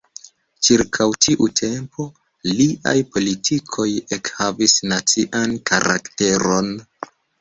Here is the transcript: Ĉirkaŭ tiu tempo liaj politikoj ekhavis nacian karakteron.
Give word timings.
Ĉirkaŭ 0.67 1.05
tiu 1.25 1.49
tempo 1.59 2.05
liaj 2.59 2.95
politikoj 3.17 3.87
ekhavis 4.19 4.75
nacian 4.95 5.55
karakteron. 5.73 6.73